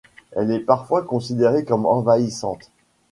[0.31, 2.71] Elle est parfois considérée comme envahissante.